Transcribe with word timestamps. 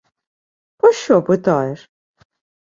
—Пощо 0.77 1.21
питаєш? 1.23 1.89